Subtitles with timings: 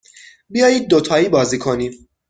[0.49, 2.07] بیایید دوتایی بازی کنیم.